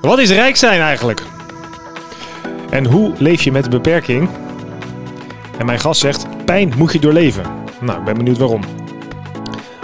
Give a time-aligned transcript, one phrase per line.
[0.00, 1.22] Wat is rijk zijn eigenlijk?
[2.70, 4.28] En hoe leef je met een beperking?
[5.58, 7.44] En mijn gast zegt, pijn moet je doorleven.
[7.80, 8.62] Nou, ik ben benieuwd waarom.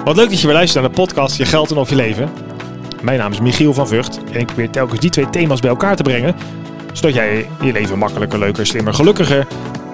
[0.04, 2.30] Wat leuk dat je weer luistert naar de podcast Je Geld en Of Je Leven.
[3.02, 5.96] Mijn naam is Michiel van Vught en ik probeer telkens die twee thema's bij elkaar
[5.96, 6.36] te brengen.
[6.92, 9.46] Zodat jij je leven makkelijker, leuker, slimmer, gelukkiger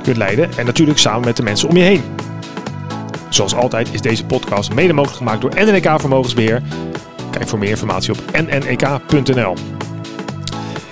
[0.03, 0.51] kunt leiden.
[0.57, 2.03] En natuurlijk samen met de mensen om je heen.
[3.29, 6.63] Zoals altijd is deze podcast mede mogelijk gemaakt door NNK Vermogensbeheer.
[7.31, 9.55] Kijk voor meer informatie op nnek.nl.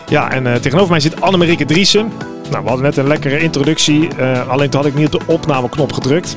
[0.09, 2.13] Ja, en uh, tegenover mij zit Annemarieke Driessen.
[2.51, 5.33] Nou, we hadden net een lekkere introductie, uh, alleen toen had ik niet op de
[5.33, 6.37] opnameknop gedrukt.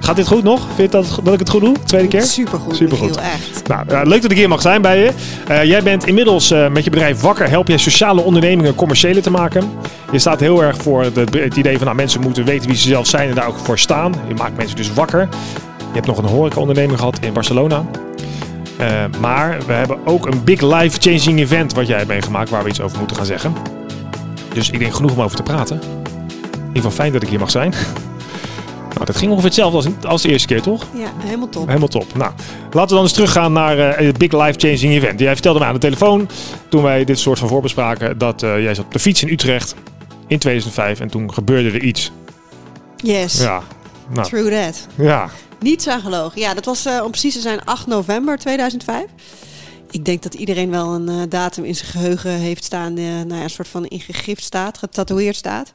[0.00, 0.60] Gaat dit goed nog?
[0.74, 1.74] Vind je dat, dat ik het goed doe?
[1.84, 2.22] Tweede keer?
[2.22, 2.76] Supergoed.
[2.76, 3.16] Supergoed.
[3.16, 3.68] echt.
[3.68, 5.12] Nou, uh, leuk dat ik hier mag zijn bij je.
[5.66, 7.48] Jij bent inmiddels met je bedrijf Wakker.
[7.48, 9.70] Help jij sociale ondernemingen commerciële te maken.
[10.12, 13.06] Je staat heel erg voor het idee van nou, mensen moeten weten wie ze zelf
[13.06, 14.14] zijn en daar ook voor staan.
[14.28, 15.28] Je maakt mensen dus wakker.
[15.78, 17.84] Je hebt nog een horecaonderneming gehad in Barcelona.
[19.20, 22.80] Maar we hebben ook een big life-changing event wat jij hebt meegemaakt waar we iets
[22.80, 23.52] over moeten gaan zeggen.
[24.52, 25.80] Dus ik denk genoeg om over te praten.
[25.82, 27.74] In ieder geval fijn dat ik hier mag zijn.
[28.96, 30.86] Nou, dat ging ongeveer hetzelfde als, als de eerste keer, toch?
[30.94, 31.66] Ja, helemaal top.
[31.66, 32.14] Helemaal top.
[32.14, 32.32] Nou,
[32.70, 35.20] laten we dan eens teruggaan naar uh, het Big Life Changing Event.
[35.20, 36.28] Jij vertelde mij aan de telefoon,
[36.68, 39.74] toen wij dit soort van voorbespraken, dat uh, jij zat op de fiets in Utrecht
[40.26, 42.12] in 2005 en toen gebeurde er iets.
[42.96, 43.40] Yes.
[43.40, 43.62] Ja.
[44.08, 44.28] Nou.
[44.28, 44.86] True that.
[44.94, 45.28] Ja.
[45.60, 46.40] Niets aan gelogen.
[46.40, 49.04] Ja, dat was uh, om precies te zijn 8 november 2005.
[49.90, 53.34] Ik denk dat iedereen wel een uh, datum in zijn geheugen heeft staan, uh, nou
[53.34, 55.72] ja, een soort van ingegift staat, getatoeëerd staat.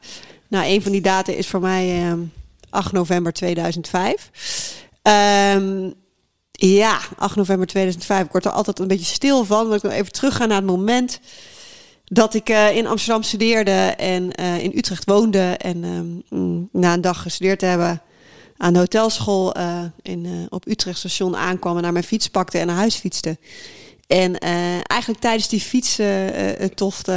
[0.48, 2.12] Nou, een van die data is voor mij uh,
[2.70, 4.30] 8 november 2005.
[5.02, 5.94] Um,
[6.52, 8.24] ja, 8 november 2005.
[8.24, 9.68] Ik word er altijd een beetje stil van.
[9.68, 11.20] Want ik wil even teruggaan naar het moment
[12.04, 14.30] dat ik in Amsterdam studeerde en
[14.60, 15.56] in Utrecht woonde.
[15.58, 18.02] En um, na een dag gestudeerd te hebben
[18.62, 22.66] aan de hotelschool uh, in, op Utrecht station aankwam en naar mijn fiets pakte en
[22.66, 23.38] naar huis fietste.
[24.06, 27.10] En eigenlijk tijdens die fietstocht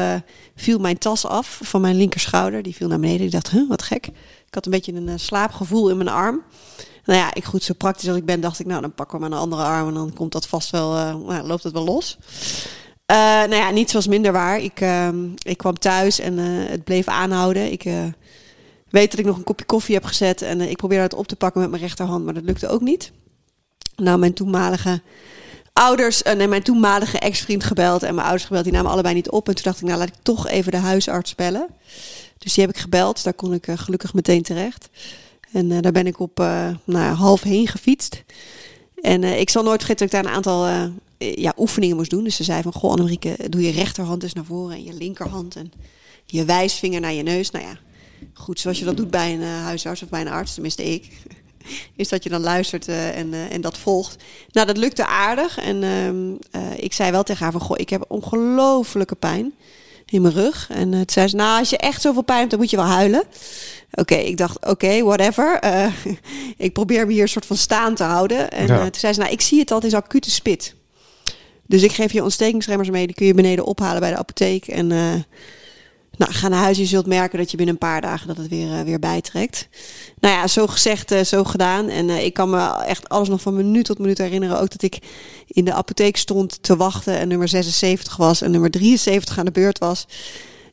[0.56, 2.64] viel mijn tas af van mijn linkerschouder.
[2.64, 3.26] Die viel naar beneden.
[3.26, 4.08] Ik dacht, huh, wat gek.
[4.48, 6.42] Ik had een beetje een slaapgevoel in mijn arm.
[7.06, 9.26] Nou ja, ik goed zo praktisch als ik ben, dacht ik, nou dan pakken we
[9.26, 12.18] een andere arm en dan komt dat vast wel, nou, loopt het wel los.
[13.08, 14.60] Nou ja, niets was minder waar.
[14.60, 14.86] Ik,
[15.42, 17.72] ik kwam thuis en het bleef aanhouden.
[17.72, 17.84] Ik
[18.96, 21.36] weet dat ik nog een kopje koffie heb gezet en ik probeerde het op te
[21.36, 23.12] pakken met mijn rechterhand, maar dat lukte ook niet.
[23.96, 25.02] Nou, mijn toenmalige
[25.74, 28.64] ouders en uh, mijn toenmalige ex-vriend gebeld en mijn ouders gebeld.
[28.64, 29.48] Die namen allebei niet op.
[29.48, 31.68] En toen dacht ik, nou laat ik toch even de huisarts bellen.
[32.38, 33.24] Dus die heb ik gebeld.
[33.24, 34.90] Daar kon ik uh, gelukkig meteen terecht.
[35.52, 36.38] En daar ben ik op
[36.84, 38.24] nou, half heen gefietst.
[39.02, 42.24] En ik zal nooit vergeten dat ik daar een aantal ja, oefeningen moest doen.
[42.24, 45.56] Dus ze zei van, goh Annemieke, doe je rechterhand eens naar voren en je linkerhand.
[45.56, 45.72] En
[46.26, 47.52] je wijsvinger naar je neus.
[47.52, 47.78] Nou ja,
[48.34, 51.12] goed, zoals je dat doet bij een huisarts of bij een arts, tenminste ik
[51.96, 54.24] is dat je dan luistert uh, en, uh, en dat volgt.
[54.52, 55.58] Nou, dat lukte aardig.
[55.58, 55.84] En
[56.56, 59.54] uh, ik zei wel tegen haar van, goh, ik heb ongelofelijke pijn
[60.06, 60.70] in mijn rug.
[60.70, 62.86] En toen zei ze, nou, als je echt zoveel pijn hebt, dan moet je wel
[62.86, 63.24] huilen.
[63.92, 65.60] Oké, okay, ik dacht, oké, okay, whatever.
[66.58, 68.52] ik probeer me hier een soort van staan te houden.
[68.52, 68.82] En ja.
[68.82, 70.76] toen zei ze, nou, ik zie het altijd als acute spit.
[71.68, 74.68] Dus ik geef je ontstekingsremmers mee, die kun je beneden ophalen bij de apotheek.
[74.68, 74.92] En
[76.18, 76.78] nou, ga naar huis.
[76.78, 79.68] Je zult merken dat je binnen een paar dagen dat het weer, uh, weer bijtrekt.
[80.20, 81.90] Nou ja, zo gezegd, uh, zo gedaan.
[81.90, 84.60] En uh, ik kan me echt alles nog van minuut tot minuut herinneren.
[84.60, 85.00] Ook dat ik
[85.48, 89.52] in de apotheek stond te wachten en nummer 76 was en nummer 73 aan de
[89.52, 90.08] beurt was.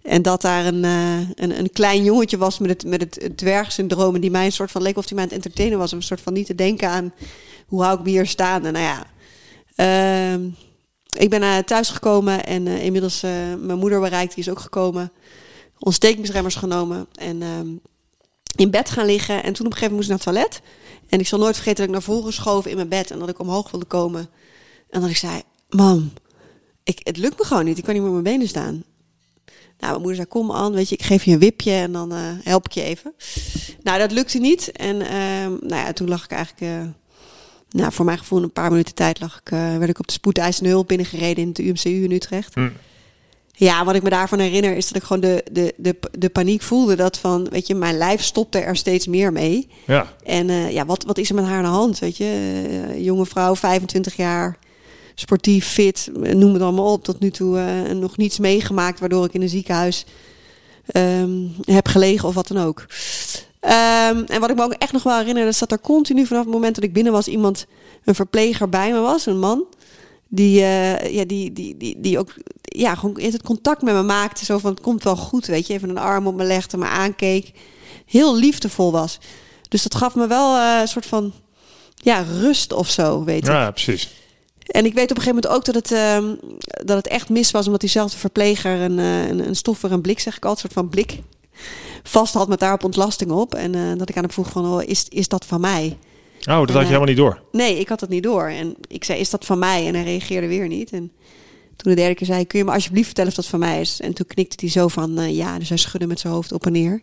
[0.03, 4.14] En dat daar een, een, een, klein jongetje was met het, met het dwergsyndroom.
[4.14, 5.92] En die mij een soort van leek of hij mij aan het entertainen was.
[5.92, 7.12] Een soort van niet te denken aan
[7.66, 8.66] hoe hou ik me hier staan.
[8.66, 9.06] En nou ja,
[9.74, 10.48] ehm,
[11.12, 14.61] ik ben uh, thuis gekomen en uh, inmiddels uh, mijn moeder bereikt, die is ook
[14.61, 15.12] gekomen.
[15.78, 17.49] Ontstekingsremmers genomen en uh,
[18.56, 19.43] in bed gaan liggen.
[19.43, 20.72] En toen op een gegeven moment moest ik naar het toilet.
[21.09, 23.28] En ik zal nooit vergeten dat ik naar voren geschoven in mijn bed en dat
[23.28, 24.28] ik omhoog wilde komen.
[24.91, 26.12] En dat ik zei, mam,
[26.83, 27.78] ik, het lukt me gewoon niet.
[27.78, 28.84] Ik kan niet meer op mijn benen staan.
[29.78, 32.12] Nou, mijn moeder zei, kom aan, weet je, ik geef je een wipje en dan
[32.43, 33.15] help ik je even.
[33.83, 34.72] Nou, dat lukte niet.
[34.72, 36.93] En ehm, nou ja, toen lag ik eigenlijk
[37.72, 40.12] nou, voor mijn gevoel een paar minuten tijd lag ik, uh, werd ik op de
[40.12, 42.56] spoedeisende hulp binnengereden in het UMCU in Utrecht.
[42.56, 42.72] Mm.
[43.53, 46.63] Ja, wat ik me daarvan herinner is dat ik gewoon de, de, de, de paniek
[46.63, 46.97] voelde.
[46.97, 49.69] Dat van, weet je, mijn lijf stopte er steeds meer mee.
[49.86, 50.13] Ja.
[50.24, 52.65] En uh, ja, wat, wat is er met haar aan de hand, weet je?
[52.95, 54.59] Uh, jonge vrouw, 25 jaar,
[55.15, 57.04] sportief, fit, noem het allemaal op.
[57.04, 57.60] Tot nu toe
[57.95, 60.04] nog niets meegemaakt waardoor ik in een ziekenhuis
[60.97, 62.86] um, heb gelegen of wat dan ook.
[63.64, 66.44] Um, en wat ik me ook echt nog wel herinner, is dat er continu vanaf
[66.44, 67.66] het moment dat ik binnen was, iemand,
[68.04, 69.64] een verpleger bij me was, een man.
[70.28, 74.44] Die, uh, ja, die, die, die, die ook ja, gewoon het contact met me maakte.
[74.44, 75.72] Zo van, het komt wel goed, weet je.
[75.72, 77.53] Even een arm op me legde, me aankeek.
[78.06, 79.18] Heel liefdevol was.
[79.68, 81.32] Dus dat gaf me wel uh, een soort van,
[81.94, 83.53] ja, rust of zo, weet je.
[83.53, 84.10] Ja, precies.
[84.66, 86.34] En ik weet op een gegeven moment ook dat het, ehm,
[86.84, 90.20] dat het echt mis was, omdat diezelfde verpleger een, uh, een, een stoffer, een blik,
[90.20, 91.22] zeg ik altijd, een soort van blik
[92.03, 93.54] vast had met daarop ontlasting op.
[93.54, 95.97] En uh, dat ik aan hem vroeg van, oh, is, is dat van mij?
[96.41, 97.43] Oh, dat had je helemaal niet door?
[97.53, 98.47] Nee, ik had dat niet door.
[98.47, 99.87] En ik zei, is dat van mij?
[99.87, 100.93] En hij reageerde weer niet.
[100.93, 101.13] En
[101.77, 104.01] toen de derde keer zei, kun je me alsjeblieft vertellen of dat van mij is?
[104.01, 105.59] En toen knikte hij zo van, uh, ja.
[105.59, 107.03] Dus hij schudde met zijn hoofd op en neer.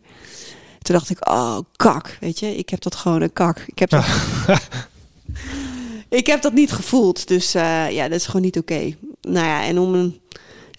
[0.82, 2.56] Toen dacht ik, oh, kak, weet je.
[2.56, 3.64] Ik heb dat gewoon een kak.
[3.68, 4.06] Ik heb dat,
[6.20, 7.28] ik heb dat niet gevoeld.
[7.28, 8.74] Dus ja, dat is gewoon niet oké.
[8.74, 8.98] Okay.
[9.22, 10.20] Nou ja, en om een,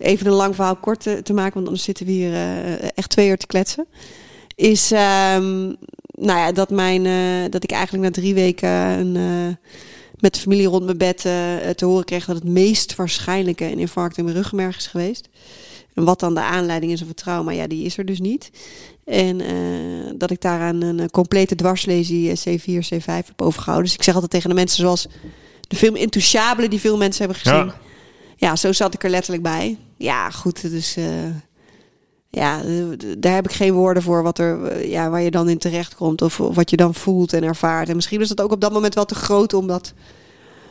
[0.00, 3.28] even een lang verhaal kort te, maken, want anders zitten we hier uh, echt twee
[3.28, 3.86] uur te kletsen.
[4.54, 5.76] Is, um,
[6.10, 9.56] nou ja, dat, mijn, uh, dat ik eigenlijk na drie weken een,
[10.18, 11.20] met de familie rond mijn bed
[11.76, 15.28] te horen kreeg dat het meest waarschijnlijke een infarct in mijn ruggenmerg is geweest.
[15.94, 18.50] En wat dan de aanleiding is of het trauma, ja, die is er dus niet.
[19.04, 19.40] En
[20.18, 23.86] dat ik daaraan een complete dwarslesie C4, C5 heb overgehouden.
[23.86, 25.06] Dus ik zeg altijd tegen de mensen zoals
[25.68, 27.72] de film Intouchable die veel mensen hebben gezien.
[28.40, 29.76] Ja zo zat ik er letterlijk bij.
[29.96, 31.04] Ja, goed, dus uh,
[32.30, 32.62] ja,
[33.18, 36.22] daar heb ik geen woorden voor wat er, ja, waar je dan in terecht komt
[36.22, 37.88] of, of wat je dan voelt en ervaart.
[37.88, 39.94] En misschien is dat ook op dat moment wel te groot om dat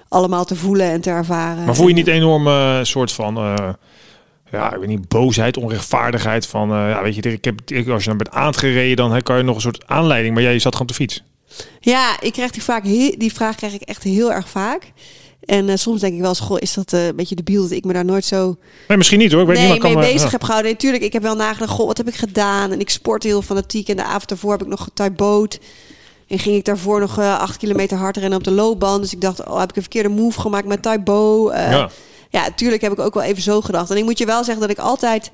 [0.08, 1.66] allemaal te voelen en te ervaren.
[1.66, 3.70] Maar voel je niet enorm uh, soort van uh,
[4.52, 8.04] ja, ik weet niet, boosheid, onrechtvaardigheid van, uh, ja, weet je, ik heb, ik, als
[8.04, 10.88] je dan bent aangereden, dan kan je nog een soort aanleiding, maar jij zat gewoon
[10.88, 11.24] te fiets.
[11.80, 14.92] Ja, ik krijg die, vaak, die vraag krijg ik echt heel erg vaak.
[15.40, 17.72] En uh, soms denk ik wel eens, goh, is dat uh, een beetje debiel dat
[17.72, 18.58] ik me daar nooit zo...
[18.88, 19.42] Nee, misschien niet hoor.
[19.42, 20.72] Ik weet nee, niet, mee kan bezig heb gehouden.
[20.72, 22.72] Natuurlijk, ik heb wel nagedacht, goh, wat heb ik gedaan?
[22.72, 23.90] En ik sport heel fanatiek.
[23.90, 25.60] En de avond daarvoor heb ik nog boot.
[26.28, 29.02] En ging ik daarvoor nog uh, acht kilometer hard rennen op de loopband.
[29.02, 31.52] Dus ik dacht, oh, heb ik een verkeerde move gemaakt met Taibo?
[31.54, 31.90] ja
[32.32, 33.92] ja, natuurlijk heb ik ook wel even zo gedacht.
[33.92, 35.32] En ik moet je wel zeggen dat ik altijd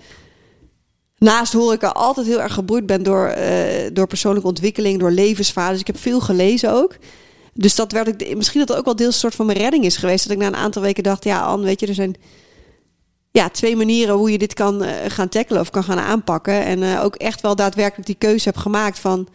[1.18, 3.36] naast horeca altijd heel erg geboeid ben door,
[3.94, 5.72] door persoonlijke ontwikkeling, door levensverhalen.
[5.72, 6.96] Dus ik heb veel gelezen ook.
[7.58, 9.98] Dus dat werd ik, misschien dat ook wel deels een soort van mijn redding is
[9.98, 10.24] geweest.
[10.24, 12.16] Dat ik na een aantal weken dacht, ja, Anne, weet je, er zijn
[13.32, 16.66] ja, twee manieren hoe je dit kan uh, gaan tackelen of kan gaan aanpakken.
[16.66, 19.28] En uh, ook echt wel daadwerkelijk die keuze heb gemaakt van.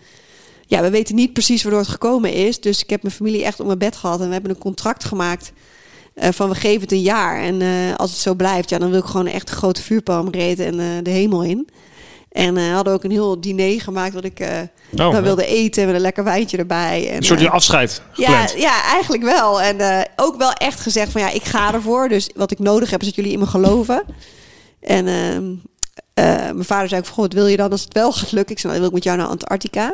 [0.67, 2.61] Ja, we weten niet precies waardoor het gekomen is.
[2.61, 5.05] Dus ik heb mijn familie echt op mijn bed gehad en we hebben een contract
[5.05, 5.53] gemaakt.
[6.15, 7.43] Uh, van we geven het een jaar.
[7.43, 7.63] En
[7.97, 11.05] als het zo blijft, ja, dan wil ik gewoon echt een grote vuurpalm reten en
[11.05, 11.69] de hemel in.
[12.31, 14.49] En uh, hadden ook een heel diner gemaakt wat ik uh,
[14.91, 17.09] oh, dan wilde eten met een lekker wijntje erbij.
[17.11, 19.63] En, een soort uh, afscheid ja, ja, eigenlijk wel.
[19.63, 22.09] En ook wel echt gezegd van ja, ik ga ervoor.
[22.09, 24.03] Dus wat ik nodig heb is dat jullie in me geloven.
[24.81, 25.55] En ehm,
[26.55, 28.55] mijn vader zei ook van, goh, wat wil je dan als het wel gaat lukken?
[28.55, 29.87] Ik zei, nou, dan wil ik met jou naar Antarctica.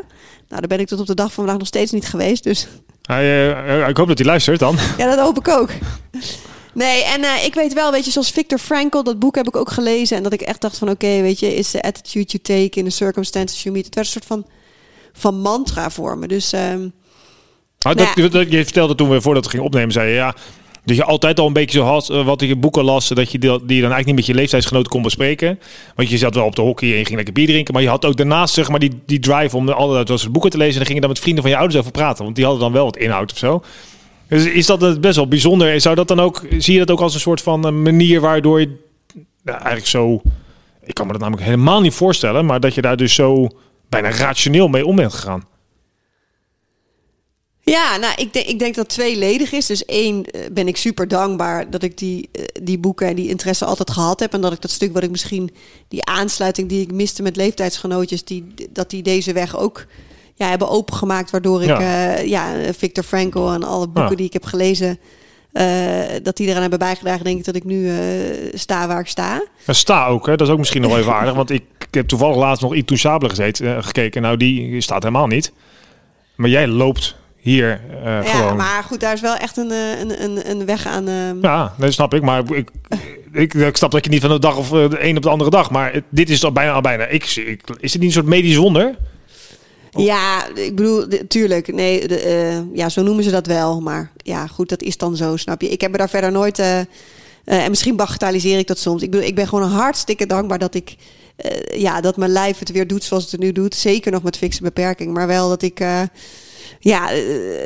[0.48, 2.44] Nou, daar ben ik tot op de dag van vandaag nog steeds niet geweest.
[2.44, 2.68] Dus
[3.02, 3.48] hij,
[3.88, 4.76] ik hoop dat hij luistert dan.
[4.98, 5.70] Ja, dat hoop ik ook.
[6.76, 9.56] Nee, en uh, ik weet wel, weet je, zoals Viktor Frankl, dat boek heb ik
[9.56, 10.16] ook gelezen.
[10.16, 12.78] En dat ik echt dacht van, oké, okay, weet je, is the attitude you take
[12.78, 13.84] in the circumstances you meet.
[13.84, 14.46] Het werd een soort van,
[15.12, 16.26] van mantra voor me.
[16.26, 16.52] Dus...
[16.52, 16.92] Um,
[17.80, 18.56] ah, dat, nou ja.
[18.58, 20.34] Je vertelde toen we voordat we gingen opnemen, zei je, ja,
[20.84, 23.38] dat je altijd al een beetje zo had, uh, wat je boeken las, dat je
[23.38, 25.58] die, die dan eigenlijk niet met je leeftijdsgenoten kon bespreken.
[25.94, 27.88] Want je zat wel op de hockey en je ging lekker bier drinken, maar je
[27.88, 30.72] had ook daarnaast zeg maar die, die drive om dat soort boeken te lezen.
[30.72, 32.62] En dan ging je dan met vrienden van je ouders over praten, want die hadden
[32.62, 33.62] dan wel wat inhoud of zo.
[34.28, 35.80] Dus is dat best wel bijzonder?
[35.80, 38.76] Zou dat dan ook, zie je dat ook als een soort van manier waardoor je
[39.42, 40.20] nou, eigenlijk zo,
[40.82, 43.48] ik kan me dat namelijk helemaal niet voorstellen, maar dat je daar dus zo
[43.88, 45.44] bijna rationeel mee om bent gegaan?
[47.60, 49.66] Ja, nou, ik denk, ik denk dat tweeledig is.
[49.66, 52.30] Dus één, ben ik super dankbaar dat ik die,
[52.62, 54.32] die boeken en die interesse altijd gehad heb.
[54.32, 55.50] En dat ik dat stuk wat ik misschien,
[55.88, 59.86] die aansluiting die ik miste met leeftijdsgenootjes, die, dat die deze weg ook
[60.36, 61.30] ja, hebben opengemaakt.
[61.30, 64.16] Waardoor ik, ja, uh, ja Victor Frankl en alle boeken ja.
[64.16, 64.98] die ik heb gelezen,
[65.52, 65.62] uh,
[66.22, 67.96] dat die eraan hebben bijgedragen, denk ik dat ik nu uh,
[68.52, 69.42] sta waar ik sta.
[69.66, 70.36] Ja, sta ook, hè?
[70.36, 71.34] dat is ook misschien nog even aardig.
[71.34, 74.22] Want ik, ik heb toevallig laatst nog Intouchable gezeten, gekeken.
[74.22, 75.52] Nou, die staat helemaal niet.
[76.34, 78.56] Maar jij loopt hier ja, gewoon.
[78.56, 81.08] maar goed, daar is wel echt een, een, een, een weg aan.
[81.08, 81.42] Uh...
[81.42, 82.22] Ja, dat snap ik.
[82.22, 82.70] Maar ik,
[83.32, 85.50] ik, ik snap dat je niet van de dag of de een op de andere
[85.50, 85.70] dag.
[85.70, 87.04] Maar dit is toch bijna al bijna.
[87.04, 88.94] Ik, ik, is het niet een soort medisch wonder?
[89.96, 91.72] Ja, ik bedoel, tuurlijk.
[91.72, 93.80] Nee, de, uh, ja, zo noemen ze dat wel.
[93.80, 95.68] Maar ja, goed, dat is dan zo, snap je.
[95.68, 96.58] Ik heb me daar verder nooit.
[96.58, 96.78] Uh,
[97.44, 99.02] en misschien bagatelliseer ik dat soms.
[99.02, 100.96] Ik bedoel, ik ben gewoon hartstikke dankbaar dat ik.
[101.74, 103.74] ja, dat mijn lijf het weer doet zoals het nu doet.
[103.74, 105.12] Zeker nog met fikse beperking.
[105.12, 105.80] Maar wel dat ik
[106.80, 107.10] ja,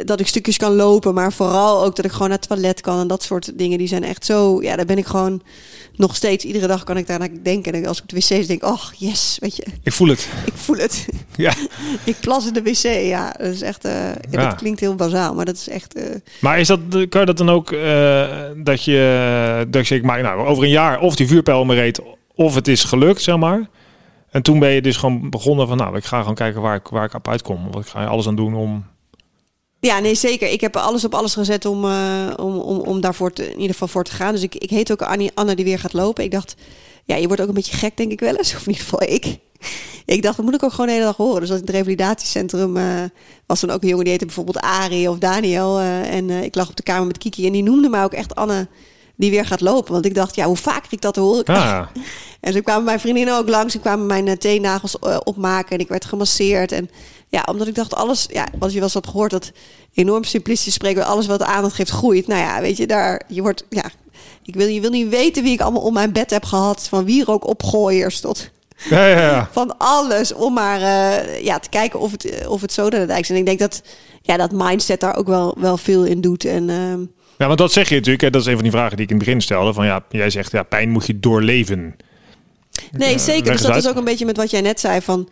[0.04, 3.00] dat ik stukjes kan lopen, maar vooral ook dat ik gewoon naar het toilet kan
[3.00, 3.78] en dat soort dingen.
[3.78, 5.42] Die zijn echt zo, ja, daar ben ik gewoon
[6.00, 7.73] nog steeds, iedere dag kan ik daar naar denken.
[7.73, 9.64] En als ik de wc's denk, oh yes, weet je.
[9.83, 10.28] Ik voel het.
[10.45, 11.07] Ik voel het.
[11.37, 11.52] Ja.
[12.04, 13.35] ik plas in de wc, ja.
[13.38, 14.49] Dat is echt, uh, ja, ja.
[14.49, 15.97] dat klinkt heel bazaal, maar dat is echt...
[15.97, 16.04] Uh...
[16.40, 20.23] Maar is dat, kan je dat dan ook, uh, dat je, dat je, ik maak
[20.23, 22.00] nou, over een jaar of die vuurpijl me reed,
[22.35, 23.69] of het is gelukt, zeg maar.
[24.30, 26.88] En toen ben je dus gewoon begonnen van, nou, ik ga gewoon kijken waar ik,
[26.88, 27.68] waar ik op uitkom.
[27.75, 28.84] Of ik ga alles aan doen om
[29.80, 30.49] Ja, nee, zeker.
[30.49, 33.72] Ik heb alles op alles gezet om, uh, om, om, om daarvoor te, in ieder
[33.72, 34.32] geval voor te gaan.
[34.32, 36.25] Dus ik, ik heet ook Annie, Anna die weer gaat lopen.
[36.25, 36.54] Ik dacht,
[37.04, 38.54] ja, je wordt ook een beetje gek, denk ik wel eens.
[38.56, 39.38] Of in ieder geval ik.
[40.04, 41.40] Ik dacht, dat moet ik ook gewoon de hele dag horen.
[41.40, 43.02] Dus in het revalidatiecentrum uh,
[43.46, 45.80] was dan ook een jongen die heette bijvoorbeeld Ari of Daniel.
[45.80, 48.34] Uh, en ik lag op de kamer met Kiki en die noemde mij ook echt
[48.34, 48.68] Anne
[49.20, 49.92] die weer gaat lopen.
[49.92, 51.44] Want ik dacht, ja, hoe vaker ik dat hoor.
[51.44, 51.86] Ah.
[52.40, 53.72] en ze kwamen mijn vriendinnen ook langs.
[53.72, 56.72] Ze kwamen mijn uh, teennagels opmaken en ik werd gemasseerd.
[56.72, 56.90] En
[57.28, 59.52] ja, omdat ik dacht, alles, ja, als je wel eens had gehoord dat
[59.94, 62.26] enorm simplistisch spreken, alles wat aandacht geeft groeit.
[62.26, 63.90] Nou ja, weet je, daar, je wordt, ja,
[64.44, 66.88] ik wil, je wil niet weten wie ik allemaal om mijn bed heb gehad.
[66.88, 68.50] Van wie ook opgooiers tot
[68.88, 69.48] ja, ja, ja.
[69.52, 70.32] van alles.
[70.32, 73.30] Om maar uh, ja, te kijken of het, of het zo is.
[73.30, 73.82] En ik denk dat
[74.22, 76.44] ja, dat mindset daar ook wel, wel veel in doet.
[76.44, 76.94] En, uh,
[77.40, 78.23] ja, want dat zeg je natuurlijk.
[78.23, 79.73] Hè, dat is een van die vragen die ik in het begin stelde.
[79.73, 81.97] Van ja, jij zegt ja, pijn moet je doorleven.
[82.90, 83.52] Nee, zeker.
[83.52, 85.28] Dus dat is ook een beetje met wat jij net zei van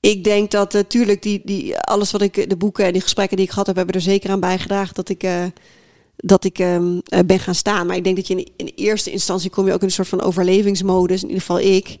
[0.00, 3.36] ik denk dat natuurlijk uh, die, die, alles wat ik, de boeken en die gesprekken
[3.36, 5.44] die ik gehad heb, hebben er zeker aan bijgedragen dat ik, uh,
[6.16, 7.86] dat ik uh, ben gaan staan.
[7.86, 10.08] Maar ik denk dat je in, in eerste instantie kom je ook in een soort
[10.08, 11.96] van overlevingsmodus, in ieder geval ik.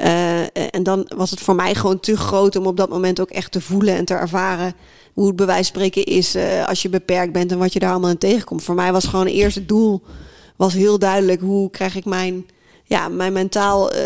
[0.00, 0.40] Uh,
[0.74, 3.52] en dan was het voor mij gewoon te groot om op dat moment ook echt
[3.52, 4.74] te voelen en te ervaren
[5.14, 6.36] hoe het bewijs spreken is
[6.66, 8.62] als je beperkt bent en wat je daar allemaal in tegenkomt.
[8.62, 10.02] Voor mij was gewoon het eerste doel
[10.56, 12.46] was heel duidelijk hoe krijg ik mijn
[12.88, 14.00] ja, mijn mentaal uh,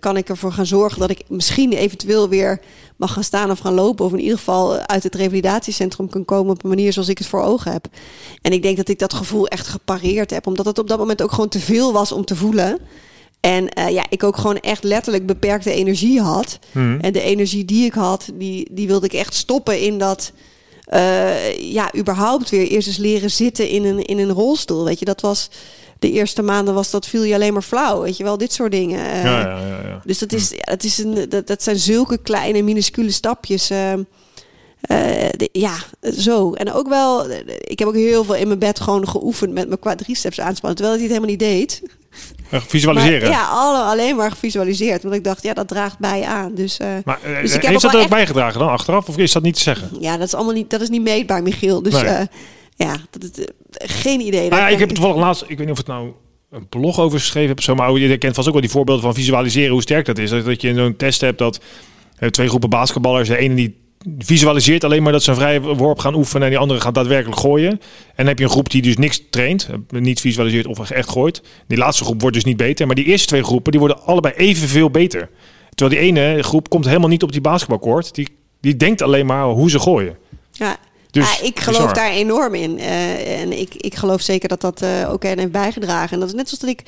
[0.00, 2.60] kan ik ervoor gaan zorgen dat ik misschien eventueel weer
[2.96, 4.04] mag gaan staan of gaan lopen.
[4.04, 7.26] Of in ieder geval uit het revalidatiecentrum kan komen op een manier zoals ik het
[7.26, 7.86] voor ogen heb.
[8.42, 10.46] En ik denk dat ik dat gevoel echt gepareerd heb.
[10.46, 12.78] Omdat het op dat moment ook gewoon te veel was om te voelen.
[13.40, 16.58] En uh, ja, ik ook gewoon echt letterlijk beperkte energie had.
[16.72, 17.00] Hmm.
[17.00, 20.32] En de energie die ik had, die, die wilde ik echt stoppen in dat.
[20.94, 24.84] Uh, ja, überhaupt weer eerst eens leren zitten in een, in een rolstoel.
[24.84, 25.50] Weet je, dat was
[25.98, 28.72] de eerste maanden was dat viel je alleen maar flauw, weet je wel, dit soort
[28.72, 29.04] dingen.
[29.04, 30.00] Ja, ja, ja, ja.
[30.04, 33.70] Dus dat is, ja, dat is een, dat, dat zijn zulke kleine minuscule stapjes.
[33.70, 33.92] Uh,
[35.36, 35.76] de, ja,
[36.18, 36.52] zo.
[36.52, 37.30] En ook wel,
[37.60, 40.96] ik heb ook heel veel in mijn bed gewoon geoefend met mijn quadriceps aanspannen, terwijl
[40.96, 41.82] ik het helemaal niet deed.
[42.50, 43.30] Visualiseren?
[43.30, 45.02] Maar, ja, alle, alleen maar gevisualiseerd.
[45.02, 46.54] Want ik dacht, ja, dat draagt bij aan.
[46.54, 49.08] Dus, uh, maar dus ik heeft dat er ook bijgedragen dan achteraf?
[49.08, 49.90] Of is dat niet te zeggen?
[50.00, 51.82] Ja, dat is allemaal niet, dat is niet meetbaar, Michiel.
[51.82, 52.26] Dus nee.
[52.76, 53.44] Ja, dat is, eh,
[53.78, 54.48] geen idee.
[54.48, 56.12] Nou ja, ik heb toevallig laatst, ik weet niet of het nou
[56.50, 59.14] een blog over geschreven heb, zo, maar je kent vast ook wel die voorbeelden van
[59.14, 60.30] visualiseren hoe sterk dat is.
[60.30, 61.60] Dat je zo'n test hebt dat
[62.30, 63.76] twee groepen basketballers, de ene die
[64.18, 67.40] visualiseert alleen maar dat ze een vrije worp gaan oefenen en die andere gaat daadwerkelijk
[67.40, 67.70] gooien.
[67.70, 67.78] En
[68.16, 71.42] dan heb je een groep die dus niks traint, eh, niet visualiseert of echt gooit.
[71.66, 74.34] Die laatste groep wordt dus niet beter, maar die eerste twee groepen die worden allebei
[74.34, 75.28] evenveel beter.
[75.74, 78.14] Terwijl die ene groep komt helemaal niet op die basketbalkoord.
[78.14, 78.28] Die,
[78.60, 80.16] die denkt alleen maar hoe ze gooien.
[80.52, 80.76] Ja,
[81.10, 82.78] dus, ja, ik geloof daar enorm in.
[82.78, 86.12] Uh, en ik, ik geloof zeker dat dat uh, ook heeft bijgedragen.
[86.12, 86.82] En dat is net zoals dat ik,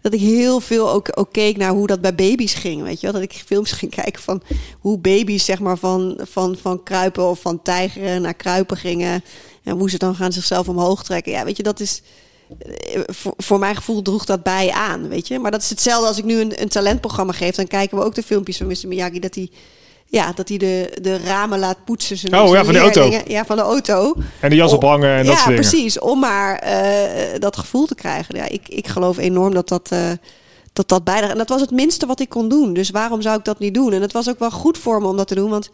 [0.00, 2.82] dat ik heel veel ook, ook keek naar hoe dat bij baby's ging.
[2.82, 3.20] Weet je wel?
[3.20, 4.42] Dat ik films ging kijken van
[4.78, 9.24] hoe baby's zeg maar van, van, van kruipen of van tijgeren naar kruipen gingen.
[9.62, 11.32] En hoe ze dan gaan zichzelf omhoog trekken.
[11.32, 12.02] Ja, weet je, dat is...
[12.58, 15.38] Eh, voor, voor mijn gevoel droeg dat bij aan, weet je.
[15.38, 17.54] Maar dat is hetzelfde als ik nu een, een talentprogramma geef.
[17.54, 18.88] Dan kijken we ook de filmpjes van Mr.
[18.88, 19.20] Miyagi...
[19.20, 19.50] dat hij
[20.06, 22.16] ja, dat hij de, de ramen laat poetsen.
[22.16, 23.20] Zijn oh ja, van de auto.
[23.26, 24.14] Ja, van de auto.
[24.40, 25.62] En de jas ophangen en dat ja, soort dingen.
[25.62, 25.98] Ja, precies.
[25.98, 28.36] Om maar uh, dat gevoel te krijgen.
[28.36, 30.10] Ja, ik, ik geloof enorm dat dat, uh,
[30.72, 31.32] dat dat bijdraagt.
[31.32, 32.72] En dat was het minste wat ik kon doen.
[32.72, 33.92] Dus waarom zou ik dat niet doen?
[33.92, 35.50] En het was ook wel goed voor me om dat te doen.
[35.50, 35.70] Want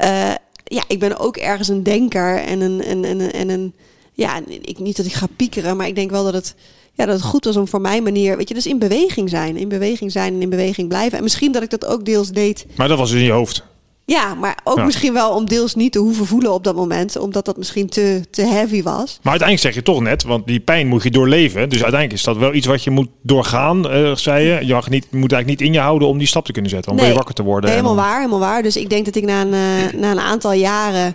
[0.00, 0.30] uh,
[0.64, 2.84] ja, ik ben ook ergens een denker en een...
[2.84, 3.74] En, en, en een
[4.14, 6.54] ja, ik, niet dat ik ga piekeren, maar ik denk wel dat het
[6.92, 9.56] ja, dat het goed was om voor mijn manier, weet je, dus in beweging zijn.
[9.56, 11.18] In beweging zijn en in beweging blijven.
[11.18, 12.66] En misschien dat ik dat ook deels deed.
[12.76, 13.64] Maar dat was dus in je hoofd.
[14.04, 17.44] Ja, maar ook misschien wel om deels niet te hoeven voelen op dat moment, omdat
[17.44, 19.18] dat misschien te, te heavy was.
[19.22, 21.68] Maar uiteindelijk zeg je toch net, want die pijn moet je doorleven.
[21.68, 24.66] Dus uiteindelijk is dat wel iets wat je moet doorgaan, uh, zei je.
[24.66, 26.90] Je mag niet, moet eigenlijk niet in je houden om die stap te kunnen zetten,
[26.90, 27.70] om nee, weer wakker te worden.
[27.70, 28.62] Helemaal waar, helemaal waar.
[28.62, 31.14] Dus ik denk dat ik na een, uh, na een aantal jaren,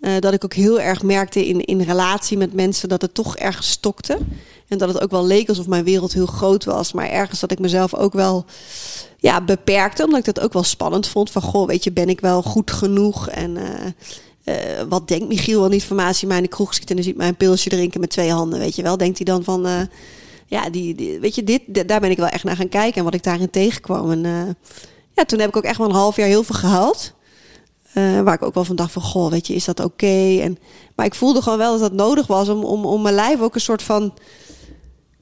[0.00, 3.36] uh, dat ik ook heel erg merkte in, in relatie met mensen, dat het toch
[3.36, 4.18] erg stokte.
[4.68, 6.92] En dat het ook wel leek alsof mijn wereld heel groot was.
[6.92, 8.44] Maar ergens dat ik mezelf ook wel
[9.18, 10.04] ja, beperkte.
[10.04, 11.30] Omdat ik dat ook wel spannend vond.
[11.30, 13.28] Van goh, weet je, ben ik wel goed genoeg?
[13.28, 13.64] En uh,
[14.44, 14.54] uh,
[14.88, 17.36] wat denkt Michiel al informatie mij in de kroeg ziet en dan ziet mij een
[17.36, 18.58] pilsje drinken met twee handen.
[18.58, 19.88] Weet je wel, denkt hij dan van.
[20.46, 23.04] Ja, die, die, weet je, dit, daar ben ik wel echt naar gaan kijken en
[23.04, 24.10] wat ik daarin tegenkwam.
[24.10, 24.56] En
[25.14, 27.12] ja, toen heb ik ook echt wel een half jaar heel veel gehaald.
[27.94, 30.38] Uh, waar ik ook wel van dacht van, goh, weet je, is dat oké?
[30.40, 30.58] En
[30.94, 33.54] Maar ik voelde gewoon wel dat dat nodig was om, om, om mijn lijf ook
[33.54, 34.14] een soort van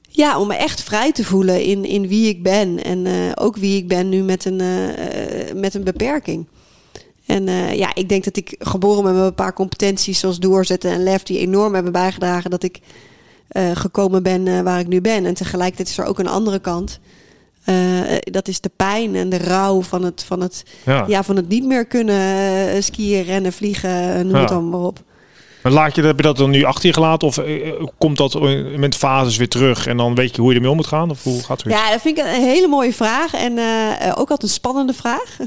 [0.09, 2.83] ja, om me echt vrij te voelen in, in wie ik ben.
[2.83, 6.47] En uh, ook wie ik ben nu met een, uh, met een beperking.
[7.25, 11.23] En ja, ik denk dat ik geboren met een paar competenties zoals doorzetten en lef...
[11.23, 12.79] die enorm hebben bijgedragen dat ik
[13.73, 15.25] gekomen ben waar ik nu ben.
[15.25, 16.99] En tegelijkertijd is er ook een andere kant.
[18.21, 21.05] Dat is de pijn en de rouw van het, van het, ja.
[21.07, 24.39] ja van het niet meer kunnen skiën, rennen, vliegen, noem ja.
[24.39, 24.99] het dan maar op.
[25.61, 27.27] Maar laat je, heb je dat dan nu achter je gelaten?
[27.27, 28.41] Of eh, komt dat
[28.77, 31.09] met fases weer terug en dan weet je hoe je ermee om moet gaan?
[31.09, 31.71] Of hoe gaat het?
[31.71, 33.33] Ja, dat vind ik een hele mooie vraag.
[33.33, 35.37] En eh, ook altijd een spannende vraag.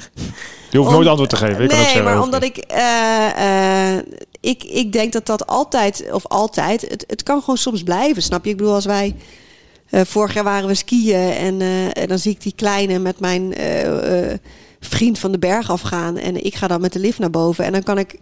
[0.71, 1.65] Je hoeft nooit antwoord te geven.
[1.65, 2.57] Ik nee, kan maar omdat ik,
[4.41, 4.65] ik...
[4.65, 6.81] Ik denk dat dat altijd, of altijd...
[6.81, 8.51] Het, het kan gewoon soms blijven, snap je?
[8.51, 9.15] Ik bedoel, als wij...
[9.93, 11.61] vorig jaar waren we skiën en,
[11.93, 13.55] en dan zie ik die kleine met mijn
[14.81, 16.17] vriend van de berg afgaan.
[16.17, 17.65] En ik ga dan met de lift naar boven.
[17.65, 18.19] En dan kan ik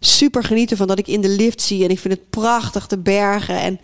[0.00, 1.84] super genieten van dat ik in de lift zie.
[1.84, 3.80] En ik vind het prachtig, de bergen en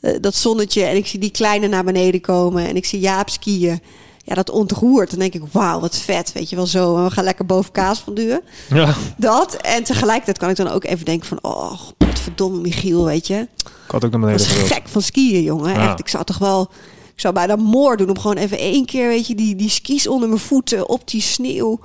[0.00, 0.84] uh, dat zonnetje.
[0.84, 2.68] En ik zie die kleine naar beneden komen.
[2.68, 3.80] En ik zie Jaap skiën.
[4.24, 5.10] Ja, dat ontroert.
[5.10, 6.32] Dan denk ik, wauw, wat vet.
[6.32, 6.96] Weet je wel zo.
[6.96, 8.42] En we gaan lekker boven kaas van duwen.
[8.68, 8.94] Ja.
[9.16, 9.54] Dat.
[9.54, 11.38] En tegelijkertijd kan ik dan ook even denken van...
[11.42, 13.48] Oh, verdomme Michiel, weet je.
[13.92, 15.74] Had ook naar beneden gek van skiën, jongen.
[15.74, 16.70] Echt, ik zou toch wel...
[17.14, 20.06] Ik zou bijna moord doen om gewoon even één keer, weet je, die, die skis
[20.06, 21.80] onder mijn voeten op die sneeuw.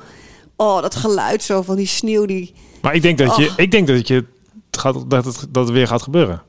[0.55, 3.87] Oh, dat geluid zo van die sneeuw die maar ik denk dat je, ik denk
[3.87, 4.25] dat je
[4.71, 6.41] gaat, dat het, dat het weer gaat gebeuren.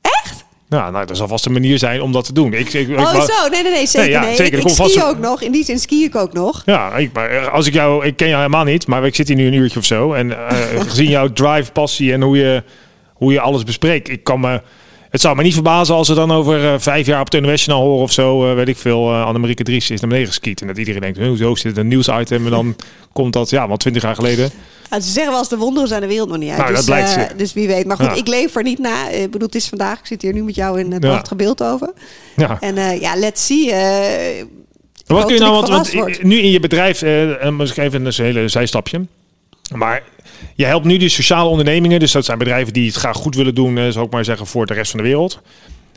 [0.00, 0.44] Echt?
[0.68, 2.52] Ja, nou, dat zal vast een manier zijn om dat te doen.
[2.52, 3.48] Ik, ik, oh, zo.
[3.48, 3.86] Nee, nee, nee.
[3.86, 4.00] Zeker.
[4.00, 4.36] Nee, ja, nee.
[4.36, 4.58] Zeker.
[4.58, 5.42] Ik, ik ski ook nog.
[5.42, 6.62] In die zin ski ik ook nog.
[6.66, 8.06] Ja, ik, maar eh, als ik jou...
[8.06, 10.12] Ik ken jou helemaal niet, maar ik zit hier nu een uurtje of zo.
[10.12, 10.48] En uh,
[10.88, 12.62] gezien jouw drive, passie en hoe je,
[13.12, 14.08] hoe je alles bespreekt...
[14.08, 14.62] Ik kan me
[15.12, 17.82] het zou me niet verbazen als ze dan over uh, vijf jaar op de National
[17.82, 20.60] horen of zo, uh, weet ik veel, uh, Annemarieke Dries is naar beneden geskiet.
[20.60, 22.76] En dat iedereen denkt, hoezo zit een nieuwsitem en dan
[23.12, 24.50] komt dat, ja, want twintig jaar geleden.
[24.90, 26.58] Ja, ze zeggen wel eens de wonderen zijn de wereld nog niet uit.
[26.58, 27.86] Nou, dus, dat dus wie weet.
[27.86, 29.08] Maar goed, ik leef er niet na.
[29.08, 29.98] Ik bedoel, het is vandaag.
[29.98, 31.92] Ik zit hier nu met jou in het prachtige beeld over.
[32.36, 32.60] Ja.
[32.60, 33.72] En ja, let's see.
[35.06, 38.48] wat kun je nou, want, want nu in je bedrijf, uh, misschien even een hele
[38.48, 39.06] zijstapje.
[39.74, 40.02] Maar
[40.54, 43.54] je helpt nu die sociale ondernemingen, dus dat zijn bedrijven die het graag goed willen
[43.54, 45.40] doen, eh, zou ik maar zeggen, voor de rest van de wereld.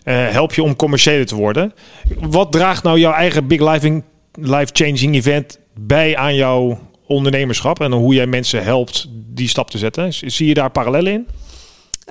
[0.05, 1.73] Uh, help je om commerciëler te worden.
[2.19, 4.01] Wat draagt nou jouw eigen Big Life,
[4.33, 9.77] life Changing Event bij aan jouw ondernemerschap en hoe jij mensen helpt die stap te
[9.77, 10.13] zetten?
[10.13, 11.27] Zie je daar parallellen in?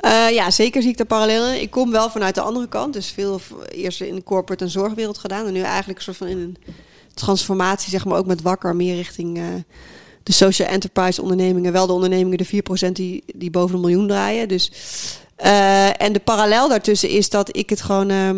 [0.04, 1.60] Uh, ja, zeker zie ik daar parallellen.
[1.60, 2.92] Ik kom wel vanuit de andere kant.
[2.92, 5.46] Dus veel eerst in de corporate en zorgwereld gedaan.
[5.46, 6.56] En nu eigenlijk een soort van in een
[7.14, 9.64] transformatie, zeg maar, ook met wakker meer richting
[10.24, 14.48] de social enterprise ondernemingen wel de ondernemingen, de 4% die, die boven een miljoen draaien.
[14.48, 14.70] Dus,
[15.44, 18.10] uh, en de parallel daartussen is dat ik het gewoon.
[18.10, 18.30] Uh,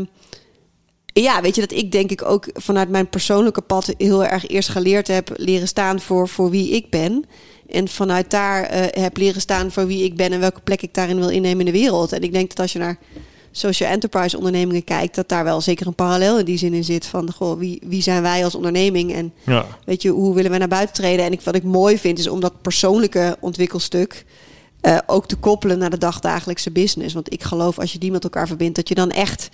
[1.22, 4.68] ja, weet je dat ik denk ik ook vanuit mijn persoonlijke pad heel erg eerst
[4.68, 7.24] geleerd heb leren staan voor, voor wie ik ben.
[7.68, 10.94] En vanuit daar uh, heb leren staan voor wie ik ben en welke plek ik
[10.94, 12.12] daarin wil innemen in de wereld.
[12.12, 12.98] En ik denk dat als je naar
[13.58, 17.06] social enterprise ondernemingen kijkt, dat daar wel zeker een parallel in die zin in zit.
[17.06, 19.66] Van goh, wie, wie zijn wij als onderneming en ja.
[19.84, 21.24] weet je, hoe willen we naar buiten treden?
[21.24, 24.24] En ik, wat ik mooi vind, is om dat persoonlijke ontwikkelstuk
[24.82, 27.14] uh, ook te koppelen naar de dagdagelijkse business.
[27.14, 29.48] Want ik geloof als je die met elkaar verbindt, dat je dan echt.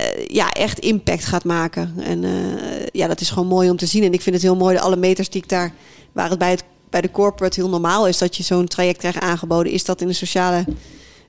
[0.00, 1.94] Uh, ja, echt impact gaat maken.
[2.00, 4.02] En uh, ja, dat is gewoon mooi om te zien.
[4.02, 5.72] En ik vind het heel mooi, de alle meters die ik daar,
[6.12, 9.20] waar het bij, het, bij de corporate heel normaal is dat je zo'n traject krijgt
[9.20, 10.64] aangeboden, is dat in de sociale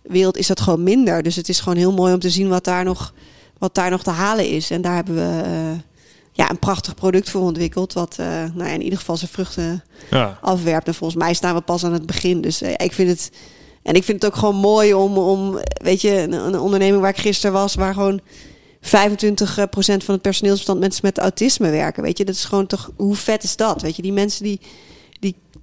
[0.07, 1.23] wereld is dat gewoon minder.
[1.23, 3.13] Dus het is gewoon heel mooi om te zien wat daar nog,
[3.57, 4.71] wat daar nog te halen is.
[4.71, 5.79] En daar hebben we uh,
[6.31, 7.93] ja, een prachtig product voor ontwikkeld.
[7.93, 10.37] Wat uh, nou ja, in ieder geval zijn vruchten ja.
[10.41, 10.87] afwerpt.
[10.87, 12.41] En volgens mij staan we pas aan het begin.
[12.41, 13.31] Dus uh, ik vind het.
[13.83, 17.09] En ik vind het ook gewoon mooi om, om weet je, een, een onderneming waar
[17.09, 18.21] ik gisteren was, waar gewoon
[18.85, 22.03] 25% van het personeelsbestand mensen met autisme werken.
[22.03, 23.81] Weet je, dat is gewoon toch, hoe vet is dat?
[23.81, 24.59] Weet je, die mensen die,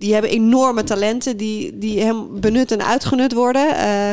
[0.02, 3.66] die, hebben enorme talenten die, die hem benut en uitgenut worden.
[3.74, 4.10] Uh,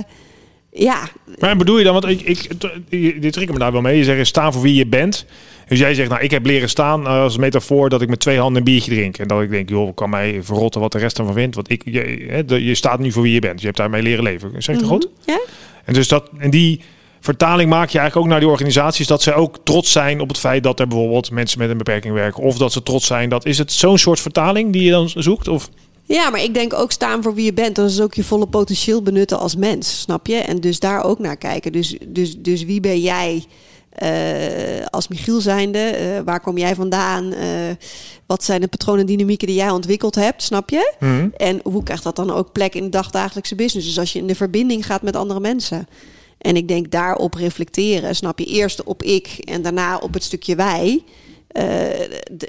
[0.71, 1.09] ja.
[1.39, 3.97] Maar bedoel je dan, want ik, ik, dit trek me daar wel mee.
[3.97, 5.25] Je zegt, sta voor wie je bent.
[5.67, 8.39] Dus jij zegt, nou, ik heb leren staan uh, als metafoor dat ik met twee
[8.39, 9.17] handen een biertje drink.
[9.17, 11.55] En dat ik denk, joh, kan mij verrotten wat de rest ervan vindt.
[11.55, 13.59] Want ik, je, je staat nu voor wie je bent.
[13.59, 14.51] Je hebt daarmee leren leven.
[14.57, 15.09] Zeg ik mm goed?
[15.25, 15.39] Ja.
[15.85, 16.81] En dus dat, en die
[17.19, 19.07] vertaling maak je eigenlijk ook naar die organisaties.
[19.07, 22.13] Dat ze ook trots zijn op het feit dat er bijvoorbeeld mensen met een beperking
[22.13, 22.43] werken.
[22.43, 23.29] Of dat ze trots zijn.
[23.29, 25.47] Dat, is het zo'n soort vertaling die je dan zoekt?
[25.47, 25.69] Of?
[26.03, 27.75] Ja, maar ik denk ook staan voor wie je bent.
[27.75, 30.35] Dat is ook je volle potentieel benutten als mens, snap je?
[30.35, 31.71] En dus daar ook naar kijken.
[31.71, 33.43] Dus, dus, dus wie ben jij
[34.03, 35.97] uh, als Michiel zijnde?
[35.99, 37.33] Uh, waar kom jij vandaan?
[37.33, 37.39] Uh,
[38.25, 40.93] wat zijn de patronen en dynamieken die jij ontwikkeld hebt, snap je?
[40.99, 41.33] Mm.
[41.37, 43.87] En hoe krijgt dat dan ook plek in de dagdagelijkse business?
[43.87, 45.87] Dus als je in de verbinding gaat met andere mensen.
[46.39, 48.45] En ik denk daarop reflecteren, snap je?
[48.45, 51.03] Eerst op ik en daarna op het stukje wij.
[51.57, 52.01] Uh,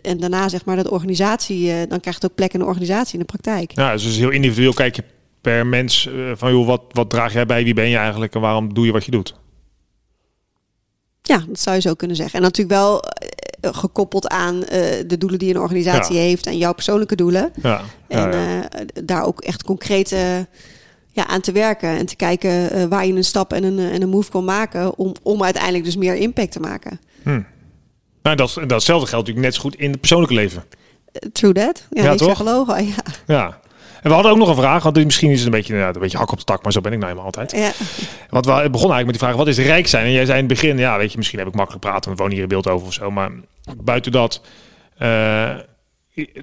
[0.03, 3.13] en daarna zeg maar dat organisatie, uh, dan krijgt het ook plek in de organisatie
[3.13, 3.73] in de praktijk.
[3.75, 5.05] Ja, dus heel individueel kijk je
[5.41, 8.41] per mens uh, van joh, wat, wat draag jij bij, wie ben je eigenlijk en
[8.41, 9.35] waarom doe je wat je doet?
[11.23, 12.35] Ja, dat zou je zo kunnen zeggen.
[12.35, 13.05] En natuurlijk wel
[13.61, 14.61] gekoppeld aan
[15.07, 16.21] de doelen die een organisatie ja.
[16.21, 17.53] heeft en jouw persoonlijke doelen.
[17.63, 17.83] Ja.
[18.09, 18.69] En ja,
[19.05, 20.15] daar ook echt concreet
[21.13, 24.09] ja, aan te werken en te kijken waar je een stap en een, en een
[24.09, 27.01] move kan maken om, om uiteindelijk dus meer impact te maken.
[27.23, 27.43] Hm.
[28.23, 30.65] Nou, dat, datzelfde geldt natuurlijk net zo goed in het persoonlijke leven.
[31.33, 31.87] True that.
[31.91, 32.37] Ja, ja toch?
[32.37, 33.03] Gelogen, ja.
[33.27, 33.61] ja.
[34.03, 36.19] En we hadden ook nog een vraag, want misschien is het een beetje, een beetje
[36.19, 37.53] hak op de tak, maar zo ben ik nou helemaal altijd.
[37.53, 37.73] Ja.
[38.31, 40.05] Want we begonnen eigenlijk met die vraag, wat is rijk zijn?
[40.05, 42.17] En jij zei in het begin, ja, weet je, misschien heb ik makkelijk praten, we
[42.17, 43.11] wonen hier in beeld over of zo.
[43.11, 43.31] Maar
[43.83, 44.41] buiten dat,
[44.99, 45.51] eh,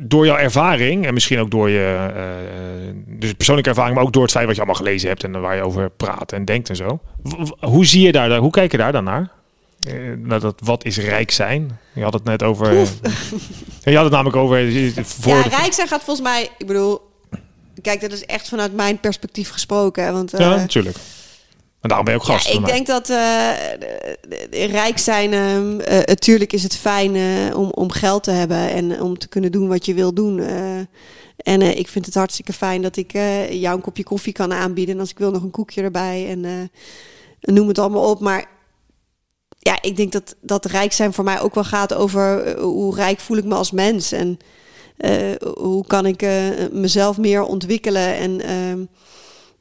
[0.01, 4.21] door jouw ervaring en misschien ook door je eh, dus persoonlijke ervaring, maar ook door
[4.23, 6.75] het feit wat je allemaal gelezen hebt en waar je over praat en denkt en
[6.75, 6.99] zo.
[7.59, 9.29] Hoe zie je daar, hoe kijk je daar dan naar?
[9.87, 11.79] Eh, naar dat, wat is rijk zijn?
[11.93, 12.73] Je had het net over.
[13.83, 14.57] je had het namelijk over.
[14.67, 17.01] eh, Voor ja, rijk zijn gaat volgens mij, ik bedoel,
[17.81, 20.13] kijk, dat is echt vanuit mijn perspectief gesproken.
[20.13, 20.97] Want, eh, ja, natuurlijk.
[21.87, 22.47] En daarom ben je ook gast.
[22.47, 23.17] Ja, van ik denk dat eh,
[24.49, 28.69] de rijk zijn, ehm, eh, natuurlijk is het fijn eh, om, om geld te hebben
[28.71, 30.39] en om te kunnen doen wat je wil doen.
[30.39, 30.77] eh.
[31.37, 34.53] en eh, ik vind het hartstikke fijn dat ik eh, jou een kopje koffie kan
[34.53, 34.93] aanbieden.
[34.95, 36.51] En als ik wil nog een koekje erbij en eh,
[37.55, 38.19] noem het allemaal op.
[38.19, 38.45] Maar
[39.59, 42.95] ja, ik denk dat, dat rijk zijn voor mij ook wel gaat over eh, hoe
[42.95, 44.11] rijk voel ik me als mens.
[44.11, 44.37] En
[44.97, 45.11] eh,
[45.53, 46.31] hoe kan ik eh,
[46.71, 48.41] mezelf meer ontwikkelen en...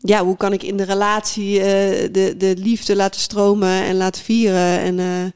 [0.08, 4.22] ja, hoe kan ik in de relatie eh, de, de liefde laten stromen en laten
[4.22, 4.78] vieren?
[4.78, 5.30] En eh,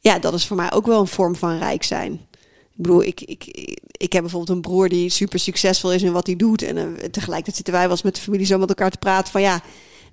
[0.00, 2.12] ja, dat is voor mij ook wel een vorm van rijk zijn.
[2.12, 3.44] Ik bedoel, ik, ik,
[3.90, 6.62] ik heb bijvoorbeeld een broer die super succesvol is in wat hij doet.
[6.62, 9.32] En eh, tegelijkertijd zitten wij wel eens met de familie zo met elkaar te praten
[9.32, 9.60] van ja,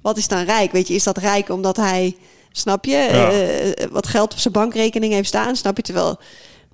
[0.01, 0.71] wat is dan rijk?
[0.71, 2.15] Weet je, is dat rijk omdat hij,
[2.51, 2.91] snap je,
[3.77, 3.87] Ja.
[3.91, 5.55] wat geld op zijn bankrekening heeft staan?
[5.55, 5.83] Snap je?
[5.83, 6.19] Terwijl,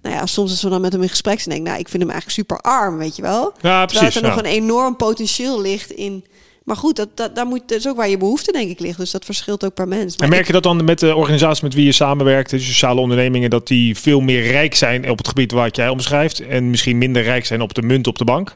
[0.02, 1.90] nou ja, soms als we dan met hem in gesprek zijn, denk ik, nou, ik
[1.90, 3.44] vind hem eigenlijk super arm, weet je wel.
[3.44, 4.16] Ja, Terwijl precies.
[4.16, 4.28] er ja.
[4.28, 6.26] nog een enorm potentieel ligt in.
[6.64, 8.98] Maar goed, dat, dat, daar moet, dat is ook waar je behoefte, denk ik, ligt.
[8.98, 10.18] Dus dat verschilt ook per mens.
[10.18, 13.00] Maar En merk je dat dan met de organisaties met wie je samenwerkt, de sociale
[13.02, 16.98] ondernemingen, dat die veel meer rijk zijn op het gebied wat jij omschrijft en misschien
[16.98, 18.56] minder rijk zijn op de munt op de bank?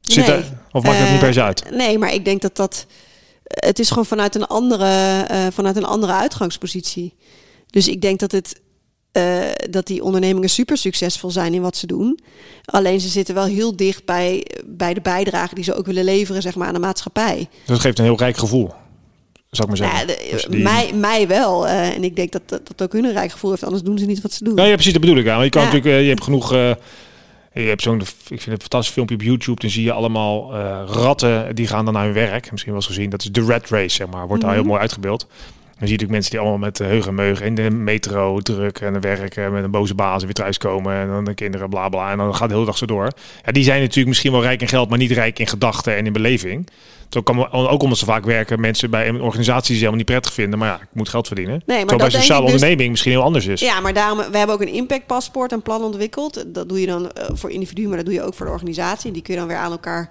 [0.00, 0.36] Zit Nee.
[0.36, 1.70] er, of maakt dat Eh, niet per se uit?
[1.70, 2.86] Nee, maar ik denk dat dat.
[3.44, 7.14] Het is gewoon vanuit een andere, eh, vanuit een andere uitgangspositie.
[7.70, 8.60] Dus ik denk dat het.
[9.12, 12.18] Eh, dat die ondernemingen super succesvol zijn in wat ze doen.
[12.64, 16.42] Alleen ze zitten wel heel dicht bij, bij de bijdrage die ze ook willen leveren
[16.42, 17.48] zeg maar, aan de maatschappij.
[17.66, 18.72] Dat geeft een heel rijk gevoel,
[19.50, 20.08] zou ik maar Nou zeggen.
[20.24, 21.66] ja, de- Dus die- mij, mij wel.
[21.66, 23.64] eh, en ik denk dat, dat dat ook hun een rijk gevoel heeft.
[23.64, 24.56] Anders doen ze niet wat ze doen.
[24.56, 25.24] Ja, ja, precies, dat bedoel ik.
[25.24, 25.32] Ja.
[25.32, 25.66] Want je kan Ja.
[25.66, 26.50] natuurlijk, eh, je hebt genoeg.
[26.50, 29.60] je hebt zo'n, ik vind het een fantastisch filmpje op YouTube.
[29.60, 30.54] Dan zie je allemaal
[30.86, 32.50] ratten die gaan dan naar hun werk.
[32.50, 33.10] Misschien wel eens gezien.
[33.10, 34.26] Dat is de rat race, zeg maar.
[34.26, 34.68] Wordt daar heel Mhm.
[34.70, 35.26] mooi uitgebeeld.
[35.80, 38.78] Dan zie je natuurlijk mensen die allemaal met heug en meug in de metro druk
[38.78, 42.10] en werken met een boze baas en weer thuiskomen en dan de kinderen bla bla
[42.10, 43.12] en dan gaat de hele dag zo door.
[43.44, 46.06] Ja, die zijn natuurlijk misschien wel rijk in geld, maar niet rijk in gedachten en
[46.06, 46.68] in beleving.
[47.08, 50.06] Zo kan ook omdat ze vaak werken mensen bij een organisatie die ze helemaal niet
[50.06, 51.62] prettig vinden, maar ja, ik moet geld verdienen.
[51.66, 53.60] Nee, maar bij sociale dus- onderneming misschien heel anders is.
[53.60, 56.44] Ja, maar daarom, we hebben ook een impactpaspoort, een plan ontwikkeld.
[56.46, 59.12] Dat doe je dan eh, voor individuen, maar dat doe je ook voor de organisatie.
[59.12, 60.10] Die kun je dan weer aan elkaar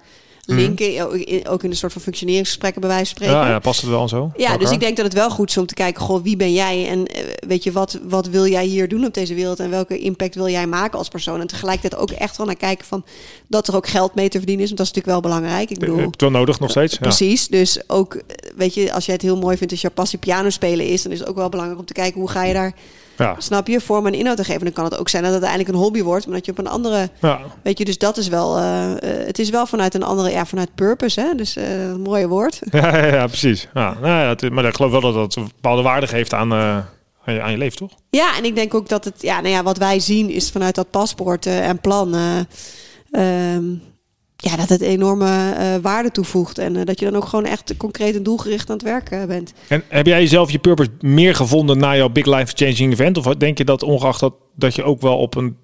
[0.54, 1.04] linken.
[1.06, 3.36] Ook in- Ook in een soort van functioneringsgesprekken bij wijze van spreken.
[3.36, 3.46] Mhm.
[3.46, 4.30] Ja, ja, past het wel zo?
[4.36, 6.52] Ja, dus ik denk dat het wel goed is om te kijken, goh, wie ben
[6.52, 9.70] jij en eh, weet je, wat, wat wil jij hier doen op deze wereld en
[9.70, 11.40] welke impact wil jij maken als persoon?
[11.40, 13.04] En tegelijkertijd ook echt wel naar kijken van
[13.48, 15.70] dat er ook geld mee te verdienen is, want dat is natuurlijk wel belangrijk.
[15.70, 16.92] Ik bedoel, je het wel nodig nog steeds?
[16.92, 16.98] Ja.
[17.00, 18.22] Precies, dus ook, eh,
[18.56, 21.12] weet je, als jij het heel mooi vindt als jouw passie piano spelen is, dan
[21.12, 22.74] is het ook wel belangrijk om te kijken hoe ga je daar,
[23.20, 23.34] Ja.
[23.38, 24.64] snap je, vorm en inhoud te geven.
[24.64, 26.58] Dan kan het ook zijn dat het uiteindelijk een hobby wordt, maar dat je op
[26.58, 27.40] een andere, Ja.
[27.62, 30.46] weet je, dus dat is wel, eh, eh, het is wel vanuit een andere, ja,
[30.46, 32.58] vanuit purpose, hè, dus eh, een mooie woord.
[32.70, 33.68] Ja, ja, ja, precies.
[33.74, 36.52] Ja, nou ja, het, maar ik geloof wel dat dat een bepaalde waarde geeft aan,
[36.54, 36.88] aan,
[37.34, 37.90] je, aan je leven, toch?
[38.10, 40.74] Ja, en ik denk ook dat het, ja, nou ja, wat wij zien is vanuit
[40.74, 43.64] dat paspoort en plan, eh, ehm,
[44.40, 47.76] ja, dat het enorme eh, waarde toevoegt en eh, dat je dan ook gewoon echt
[47.76, 49.52] concreet en doelgericht aan het werken bent.
[49.68, 53.16] En heb jij zelf je purpose meer gevonden na jouw big life changing event?
[53.16, 55.56] Of denk je dat ongeacht dat, dat je ook wel op een,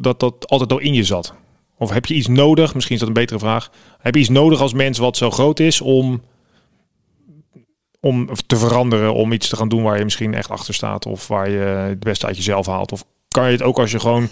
[0.00, 1.34] dat dat altijd al in je zat?
[1.78, 4.60] Of heb je iets nodig, misschien is dat een betere vraag, heb je iets nodig
[4.60, 6.22] als mens wat zo groot is om,
[8.00, 11.28] om te veranderen, om iets te gaan doen waar je misschien echt achter staat of
[11.28, 12.92] waar je het beste uit jezelf haalt?
[12.92, 14.28] Of kan je het ook als je gewoon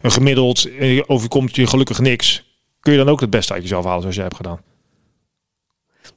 [0.00, 2.47] een gemiddeld eh, overkomt je gelukkig niks,
[2.80, 4.60] kun je dan ook het beste uit jezelf halen zoals jij hebt gedaan?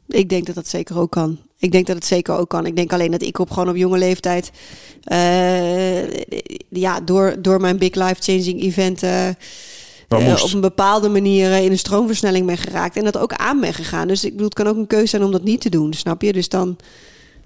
[0.07, 1.39] Ik denk dat dat zeker ook kan.
[1.57, 2.65] Ik denk dat het zeker ook kan.
[2.65, 4.51] Ik denk alleen dat ik op gewoon op jonge leeftijd,
[5.03, 6.23] eh,
[6.69, 11.71] ja, door, door mijn big life changing event eh, eh, op een bepaalde manier in
[11.71, 14.07] een stroomversnelling ben geraakt en dat ook aan ben gegaan.
[14.07, 16.21] Dus ik bedoel, het kan ook een keuze zijn om dat niet te doen, snap
[16.21, 16.33] je?
[16.33, 16.77] Dus dan,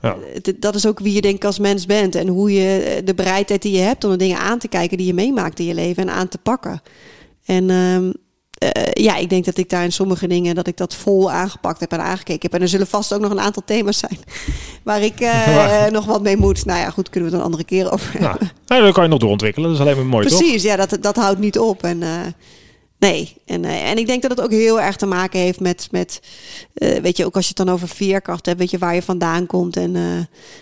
[0.02, 0.16] Ja.
[0.60, 3.62] dat is ook wie je denk ik als mens bent en hoe je de bereidheid
[3.62, 6.04] die je hebt om de dingen aan te kijken die je meemaakt in je leven
[6.04, 6.82] en aan te pakken.
[7.46, 7.70] En
[8.56, 11.80] eh, ja, ik denk dat ik daar in sommige dingen dat ik dat vol aangepakt
[11.80, 12.54] heb en aangekeken heb.
[12.54, 14.20] En er zullen vast ook nog een aantal thema's zijn
[14.84, 16.66] waar ik eh, nog wat mee moet.
[16.66, 18.38] Nou ja, goed, kunnen we het een andere keer over Nou,
[18.68, 19.70] nou, dan kan je nog doorontwikkelen.
[19.70, 20.40] Dat is alleen maar mooi, toch?
[20.40, 21.84] Precies, ja, dat, dat houdt niet op.
[21.84, 22.10] En eh,
[23.00, 25.88] Nee, en, eh, en ik denk dat het ook heel erg te maken heeft met,
[25.92, 26.20] met
[26.74, 29.02] eh, weet je, ook als je het dan over veerkracht hebt, weet je waar je
[29.02, 29.96] vandaan komt en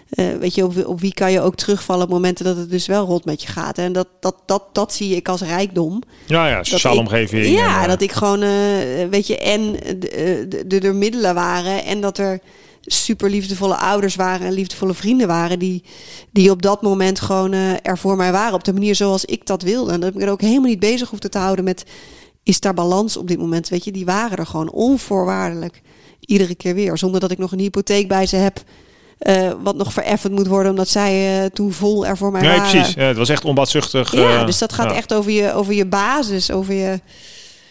[0.09, 2.85] eh, weet je, op, op wie kan je ook terugvallen op momenten dat het dus
[2.85, 3.77] wel rot met je gaat.
[3.77, 6.01] En dat, dat, dat, dat zie ik als rijkdom.
[6.25, 7.45] Ja, ja, sociale omgeving.
[7.45, 8.39] Ja, en, dat ik gewoon,
[9.09, 12.39] weet je, en de- de- de- middelen waren en dat er
[12.85, 15.83] super liefdevolle ouders waren en liefdevolle vrienden waren die,
[16.31, 19.45] die op dat moment gewoon eh, er voor mij waren op de manier zoals ik
[19.45, 19.91] dat wilde.
[19.91, 21.83] En dat ik me er ook helemaal niet bezig hoefde te houden met
[22.43, 23.91] is daar balans op dit moment, weet je.
[23.91, 25.81] Die waren er gewoon onvoorwaardelijk
[26.19, 28.63] iedere keer weer, zonder dat ik nog een hypotheek bij ze heb.
[29.17, 32.57] eh, wat nog vereffend moet worden, omdat zij eh, toen vol er voor mij Nee,
[32.57, 32.71] waren.
[32.71, 32.93] precies.
[32.93, 34.11] Ja, het was echt onbaatzuchtig.
[34.11, 34.95] Ja, eh, dus dat gaat ja.
[34.95, 36.99] echt over je, over je basis, over je,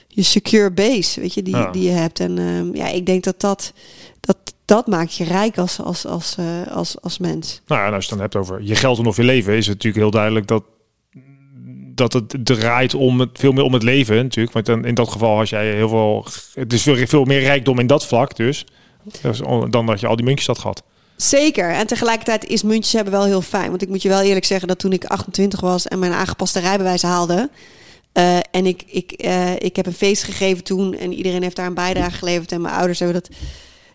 [0.08, 1.70] je secure base, weet je, die, Ja.
[1.70, 2.20] die je hebt.
[2.20, 3.72] En ehm, ja, ik denk dat dat,
[4.20, 6.36] dat dat maakt je rijk als, als, als,
[6.70, 7.60] als, als mens.
[7.66, 9.52] Nou ja, en als je het dan hebt over je geld en of je leven,
[9.56, 10.62] is het natuurlijk heel duidelijk dat,
[12.08, 14.54] dat het draait om het, veel meer om het leven natuurlijk.
[14.54, 17.78] Want dan, in dat geval als jij heel veel, het is veel, veel meer rijkdom
[17.78, 18.64] in dat vlak dus,
[19.22, 19.38] Dus
[19.70, 20.82] dan dat je al die muntjes had gehad.
[21.16, 21.70] Zeker.
[21.70, 23.70] En tegelijkertijd is muntjes hebben wel heel fijn.
[23.70, 26.60] Want ik moet je wel eerlijk zeggen dat toen ik 28 was en mijn aangepaste
[26.60, 27.50] rijbewijs haalde.
[28.12, 31.66] eh, en ik, ik, eh, ik heb een feest gegeven toen en iedereen heeft daar
[31.66, 32.52] een bijdrage geleverd.
[32.52, 33.36] En mijn ouders hebben, dat,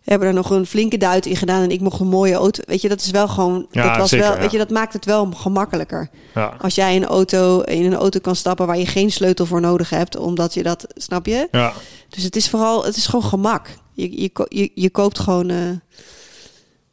[0.10, 1.62] hebben er nog een flinke duit in gedaan.
[1.62, 2.64] En ik mocht een mooie auto.
[2.66, 3.68] Weet je, dat is wel gewoon.
[3.72, 4.42] Ja, dat, was zeker, wel, ja.
[4.42, 6.10] weet je, dat maakt het wel gemakkelijker.
[6.36, 9.62] Ja, Als jij een auto, in een auto kan stappen waar je geen sleutel voor
[9.62, 11.48] nodig hebt, omdat je dat, snap je?
[11.52, 11.74] ja.
[12.10, 13.68] Dus het is vooral, het is gewoon gemak.
[13.94, 15.58] Je, je, je, je koopt gewoon, eh,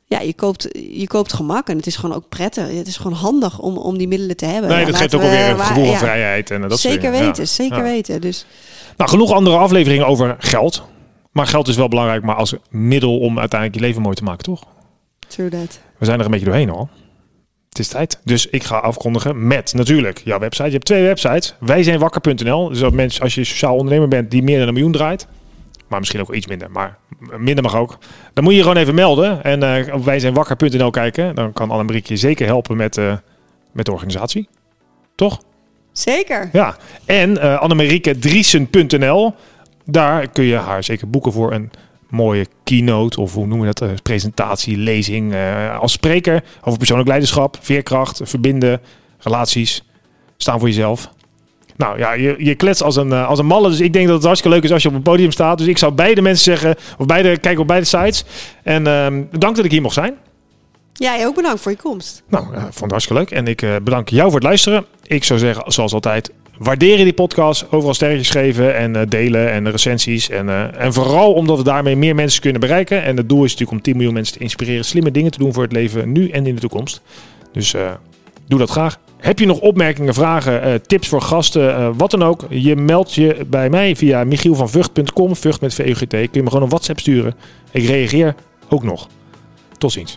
[0.05, 2.69] ja, je koopt, je koopt gemak en het is gewoon ook prettig.
[2.69, 4.71] Het is gewoon handig om, om die middelen te hebben.
[4.71, 6.51] Nee, dat geeft ook alweer een gevoel van vrijheid.
[6.51, 8.21] En dat Zeker weten, zeker weten.
[8.21, 8.47] Dus
[8.97, 10.83] Nou, genoeg andere afleveringen over geld.
[11.35, 14.45] Maar geld is wel belangrijk, maar als middel om uiteindelijk je leven mooi te maken,
[14.45, 14.65] toch?
[15.29, 15.81] true that.
[15.99, 16.89] We zijn er een beetje doorheen al.
[17.69, 18.21] Het is tijd.
[18.25, 20.67] Dus ik ga afkondigen met natuurlijk jouw website.
[20.67, 21.55] Je hebt twee websites.
[21.61, 22.69] Wij zijn wakker.nl.
[22.69, 25.27] Dus dat mensen, als je sociaal ondernemer bent die meer dan een miljoen draait.
[25.89, 26.71] Maar misschien ook iets minder.
[26.71, 26.99] Maar
[27.39, 27.99] minder mag ook.
[28.33, 29.45] Dan moet je je gewoon even melden.
[29.45, 31.35] En eh op wijzijnwakker.nl kijken.
[31.35, 33.17] Dan kan Annemarie je zeker helpen met, eh,
[33.73, 34.49] met de organisatie.
[35.15, 35.41] Toch?
[35.93, 36.49] Zeker.
[36.53, 36.77] Ja.
[37.05, 39.35] En eh Annemarieke Driesen.nl.
[39.85, 41.71] Daar kun je haar zeker boeken voor een
[42.09, 43.21] mooie keynote.
[43.21, 43.89] Of hoe noemen we dat?
[43.89, 45.33] eh, presentatie, lezing.
[45.33, 48.81] eh, als spreker over persoonlijk leiderschap, veerkracht, verbinden,
[49.19, 49.83] relaties.
[50.37, 51.11] Staan voor jezelf.
[51.77, 53.69] Nou ja, je, je klets als een, eh, als een malle.
[53.69, 55.59] Dus ik denk dat het hartstikke leuk is als je op een podium staat.
[55.59, 58.25] Dus ik zou beide mensen zeggen, of beide, kijk op beide sites.
[58.63, 60.15] En ehm dank dat ik hier mocht zijn.
[60.93, 62.23] Jij ook bedankt voor je komst.
[62.29, 63.31] Nou, vond het hartstikke leuk.
[63.31, 64.85] En ik bedank jou voor het luisteren.
[65.03, 67.67] Ik zou zeggen, zoals altijd, waarderen die podcast.
[67.71, 70.29] Overal sterretjes geven en eh, delen en recensies.
[70.29, 73.03] En, eh, en vooral omdat we daarmee meer mensen kunnen bereiken.
[73.03, 75.53] En het doel is natuurlijk om 10 miljoen mensen te inspireren slimme dingen te doen
[75.53, 77.03] voor het leven nu en in de toekomst.
[77.53, 77.91] Dus eh,
[78.49, 78.99] doe dat graag.
[79.17, 82.47] Heb je nog opmerkingen, vragen, tips voor gasten, wat dan ook?
[82.49, 86.09] Je meldt je bij mij via michielvanvugt.com, Vught met VUGT.
[86.09, 87.35] Kun je me gewoon een WhatsApp sturen.
[87.71, 88.35] Ik reageer
[88.69, 89.09] ook nog.
[89.79, 90.17] Tot ziens.